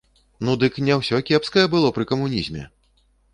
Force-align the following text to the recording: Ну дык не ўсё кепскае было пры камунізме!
Ну 0.47 0.53
дык 0.61 0.79
не 0.87 0.95
ўсё 1.01 1.19
кепскае 1.27 1.67
было 1.75 1.93
пры 1.99 2.09
камунізме! 2.13 2.67